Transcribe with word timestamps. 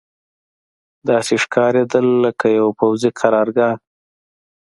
داسې 1.09 1.33
ښکارېدل 1.43 2.07
لکه 2.25 2.45
یوه 2.57 2.71
پوځي 2.79 3.09
قرارګاه. 3.19 3.75